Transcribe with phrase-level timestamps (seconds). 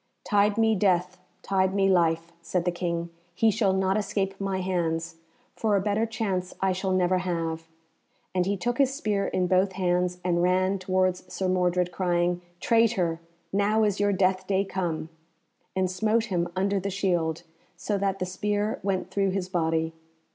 [0.23, 5.17] "Tide me death, tide me life," said the King, "he shall not escape my hands,
[5.55, 7.67] for a better chance I shall never have;"
[8.33, 13.19] and he took his spear in both hands and ran towards Sir Mordred, crying, "Traitor!
[13.53, 15.09] now is your death day come,"
[15.75, 17.43] and smote him under the shield,
[17.77, 19.93] so that the spear went through his body.